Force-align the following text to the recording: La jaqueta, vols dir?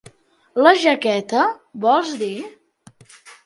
La 0.67 0.71
jaqueta, 0.83 1.45
vols 1.87 2.17
dir? 2.25 2.35